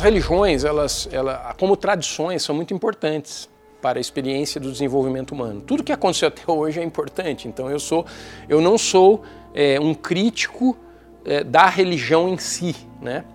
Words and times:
as 0.00 0.02
religiões, 0.02 0.64
elas, 0.64 1.08
ela, 1.12 1.54
como 1.58 1.76
tradições, 1.76 2.42
são 2.42 2.54
muito 2.54 2.72
importantes 2.72 3.50
para 3.82 3.98
a 3.98 4.00
experiência 4.00 4.58
do 4.58 4.72
desenvolvimento 4.72 5.32
humano. 5.32 5.60
Tudo 5.60 5.84
que 5.84 5.92
aconteceu 5.92 6.28
até 6.28 6.42
hoje 6.50 6.80
é 6.80 6.82
importante. 6.82 7.46
Então 7.46 7.70
eu 7.70 7.78
sou, 7.78 8.06
eu 8.48 8.62
não 8.62 8.78
sou 8.78 9.22
é, 9.54 9.78
um 9.78 9.92
crítico 9.92 10.74
é, 11.22 11.44
da 11.44 11.68
religião 11.68 12.30
em 12.30 12.38
si, 12.38 12.74
né? 13.00 13.26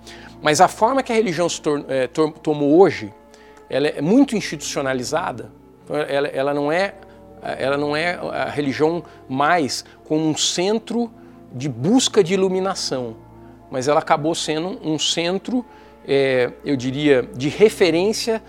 Mas 0.42 0.60
a 0.60 0.68
forma 0.68 1.04
que 1.04 1.12
a 1.12 1.16
religião 1.16 1.48
se 1.48 1.62
tor 1.62 1.86
é, 1.88 2.08
tomou 2.08 2.80
hoje, 2.80 3.14
ela 3.70 3.88
é 3.88 4.02
muito 4.02 4.36
institucionalizada. 4.36 5.52
Ela, 5.88 6.28
ela, 6.30 6.54
não 6.54 6.72
é, 6.72 6.96
ela 7.44 7.78
não 7.78 7.96
é 7.96 8.16
a 8.16 8.50
religião 8.50 9.04
mais 9.30 9.86
como 10.04 10.28
um 10.28 10.36
centro 10.36 11.12
de 11.54 11.70
busca 11.70 12.24
de 12.24 12.34
iluminação, 12.34 13.16
mas 13.70 13.88
ela 13.88 14.00
acabou 14.00 14.34
sendo 14.34 14.80
um 14.84 14.98
centro, 14.98 15.64
é, 16.08 16.52
eu 16.64 16.76
diria, 16.76 17.28
de 17.36 17.50
referência 17.50 18.42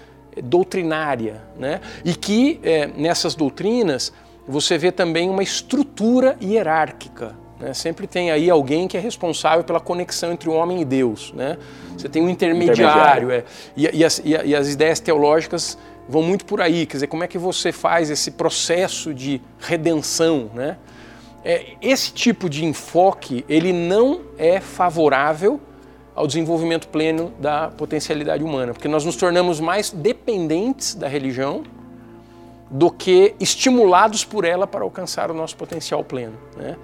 doutrinária, 0.43 1.43
né? 1.59 1.81
E 2.05 2.15
que 2.15 2.61
é, 2.63 2.87
nessas 2.87 3.35
doutrinas 3.35 4.13
você 4.47 4.79
vê 4.79 4.93
também 4.93 5.29
uma 5.29 5.43
estrutura 5.43 6.37
hierárquica. 6.43 7.35
Né? 7.59 7.73
Sempre 7.75 8.07
tem 8.07 8.31
aí 8.31 8.49
alguém 8.51 8.87
que 8.87 8.97
é 8.97 9.01
responsável 9.01 9.65
pela 9.65 9.81
conexão 9.81 10.33
entre 10.33 10.49
o 10.49 10.53
homem 10.53 10.83
e 10.83 10.85
Deus. 10.85 11.33
Né? 11.33 11.57
Você 11.97 12.09
tem 12.09 12.23
um 12.23 12.29
intermediário, 12.29 13.31
intermediário. 13.31 13.31
É, 13.31 13.45
e, 13.77 13.99
e, 13.99 14.05
as, 14.05 14.19
e, 14.19 14.31
e 14.31 14.55
as 14.55 14.69
ideias 14.69 15.01
teológicas 15.01 15.77
vão 16.09 16.23
muito 16.23 16.45
por 16.45 16.61
aí. 16.61 16.87
Quer 16.87 16.99
dizer, 16.99 17.07
como 17.09 17.25
é 17.25 17.27
que 17.27 17.39
você 17.39 17.73
faz 17.73 18.11
esse 18.11 18.31
processo 18.31 19.13
de 19.13 19.41
redenção, 19.59 20.51
né? 20.55 20.77
É, 21.45 21.75
esse 21.81 22.13
tipo 22.13 22.51
de 22.51 22.65
enfoque 22.65 23.45
ele 23.49 23.73
não 23.73 24.23
é 24.37 24.61
favorável 24.61 25.61
ao 26.17 26.27
desenvolvimento 26.27 26.89
pleno 26.89 27.31
da 27.39 27.69
potencialidade 27.69 28.43
humana, 28.43 28.73
porque 28.73 28.89
nós 28.89 29.05
nos 29.05 29.17
tornamos 29.17 29.61
mais 29.61 29.91
dependentes 29.91 30.95
da 30.95 31.07
religião 31.07 31.63
do 32.71 32.91
que 32.91 33.35
estimulados 33.39 34.25
por 34.25 34.45
ela 34.45 34.67
para 34.67 34.83
alcançar 34.83 35.31
o 35.31 35.35
nosso 35.35 35.55
potencial 35.57 36.03
pleno. 36.03 36.33
Né? 36.57 36.75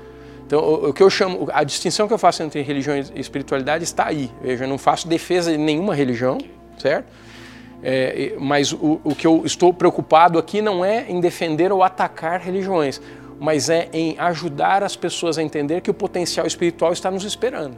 Então, 0.46 0.60
o, 0.60 0.92
que 0.92 1.02
eu 1.02 1.08
chamo, 1.08 1.48
a 1.50 1.64
distinção 1.64 2.06
que 2.06 2.12
eu 2.12 2.18
faço 2.18 2.42
entre 2.42 2.60
religião 2.60 2.94
e 2.94 3.18
espiritualidade 3.18 3.82
está 3.84 4.06
aí. 4.06 4.30
Veja, 4.42 4.64
eu 4.64 4.68
não 4.68 4.76
faço 4.76 5.08
defesa 5.08 5.50
de 5.50 5.56
nenhuma 5.56 5.94
religião, 5.94 6.36
certo? 6.78 7.06
É, 7.82 8.34
mas 8.38 8.72
o, 8.72 9.00
o 9.02 9.14
que 9.14 9.26
eu 9.26 9.42
estou 9.44 9.72
preocupado 9.72 10.38
aqui 10.38 10.60
não 10.60 10.84
é 10.84 11.06
em 11.08 11.20
defender 11.20 11.72
ou 11.72 11.82
atacar 11.82 12.38
religiões 12.38 13.00
mas 13.42 13.68
é 13.68 13.88
em 13.92 14.14
ajudar 14.20 14.84
as 14.84 14.94
pessoas 14.94 15.36
a 15.36 15.42
entender 15.42 15.80
que 15.80 15.90
o 15.90 15.94
potencial 15.94 16.46
espiritual 16.46 16.92
está 16.92 17.10
nos 17.10 17.24
esperando. 17.24 17.76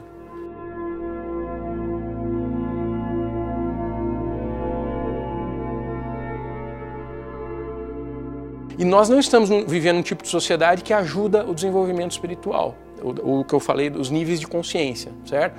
E 8.77 8.83
nós 8.83 9.09
não 9.09 9.19
estamos 9.19 9.49
vivendo 9.67 9.97
um 9.97 10.01
tipo 10.01 10.23
de 10.23 10.29
sociedade 10.29 10.83
que 10.83 10.93
ajuda 10.93 11.45
o 11.45 11.53
desenvolvimento 11.53 12.11
espiritual, 12.11 12.75
o, 13.01 13.43
que 13.43 13.53
eu 13.53 13.59
falei 13.59 13.89
dos 13.89 14.09
níveis 14.09 14.39
de 14.39 14.47
consciência, 14.47 15.11
certo? 15.25 15.55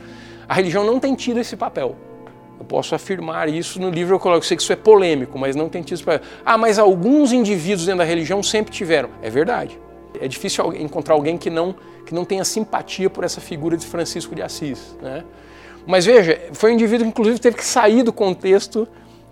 A 0.49 0.55
religião 0.55 0.85
não 0.85 1.01
tem 1.01 1.15
tido 1.15 1.41
esse 1.41 1.57
papel. 1.57 1.97
Eu 2.59 2.65
posso 2.65 2.95
afirmar 2.95 3.49
isso 3.49 3.81
no 3.81 3.91
livro, 3.91 4.15
eu 4.15 4.21
coloco, 4.21 4.45
sei 4.45 4.57
que 4.57 4.63
isso 4.63 4.73
é 4.73 4.77
polêmico, 4.77 5.39
mas 5.39 5.55
não 5.55 5.69
tem 5.69 5.83
tido 5.83 5.95
esse 5.95 6.05
papel. 6.05 6.27
Ah, 6.45 6.57
mas 6.57 6.79
alguns 6.79 7.33
indivíduos 7.33 7.85
dentro 7.85 7.99
da 7.99 8.05
religião 8.05 8.43
sempre 8.43 8.73
tiveram. 8.73 9.11
É 9.23 9.29
verdade. 9.29 9.79
É 10.21 10.27
difícil 10.27 10.73
encontrar 10.75 11.15
alguém 11.15 11.37
que 11.37 11.51
não, 11.51 11.75
que 12.07 12.15
não 12.15 12.25
tenha 12.25 12.45
simpatia 12.45 13.11
por 13.11 13.25
essa 13.25 13.41
figura 13.41 13.77
de 13.77 13.87
Francisco 13.87 14.35
de 14.35 14.43
Assis. 14.43 14.97
Né? 15.03 15.25
Mas 15.87 16.07
veja, 16.07 16.41
foi 16.53 16.71
um 16.71 16.75
indivíduo 16.75 17.05
que 17.05 17.11
inclusive 17.11 17.39
teve 17.39 17.57
que 17.57 17.65
sair 17.65 18.03
do 18.03 18.13
contexto 18.13 18.89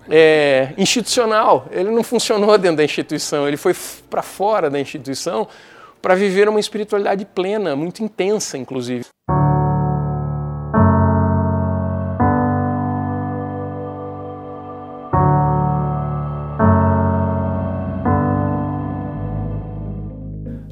é, 0.09 0.73
institucional. 0.77 1.67
Ele 1.71 1.91
não 1.91 2.03
funcionou 2.03 2.57
dentro 2.59 2.79
da 2.79 2.85
instituição, 2.85 3.47
ele 3.47 3.57
foi 3.57 3.75
para 4.09 4.23
fora 4.23 4.71
da 4.71 4.81
instituição 4.81 5.49
para 6.01 6.15
viver 6.15 6.49
uma 6.49 6.61
espiritualidade 6.61 7.25
plena, 7.25 7.75
muito 7.75 8.05
intensa, 8.05 8.59
inclusive. 8.59 9.05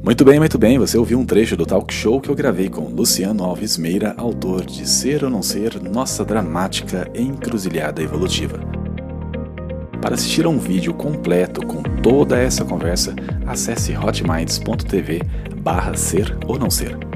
Muito 0.04 0.24
bem, 0.26 0.38
muito 0.38 0.58
bem. 0.58 0.78
Você 0.78 0.98
ouviu 0.98 1.18
um 1.18 1.24
trecho 1.24 1.56
do 1.56 1.64
talk 1.64 1.94
show 1.94 2.20
que 2.20 2.28
eu 2.28 2.34
gravei 2.34 2.68
com 2.68 2.82
Luciano 2.82 3.44
Alves 3.44 3.78
Meira, 3.78 4.14
autor 4.18 4.66
de 4.66 4.86
Ser 4.86 5.24
ou 5.24 5.30
Não 5.30 5.42
Ser, 5.42 5.80
Nossa 5.82 6.22
Dramática 6.22 7.10
Encruzilhada 7.14 8.02
Evolutiva. 8.02 8.81
Para 10.02 10.16
assistir 10.16 10.44
a 10.44 10.48
um 10.48 10.58
vídeo 10.58 10.92
completo 10.92 11.64
com 11.64 11.80
toda 11.80 12.36
essa 12.36 12.64
conversa, 12.64 13.14
acesse 13.46 13.96
hotminds.tv 13.96 15.22
barra 15.62 15.96
ser 15.96 16.36
ou 16.44 16.58
não 16.58 16.68
ser. 16.68 17.11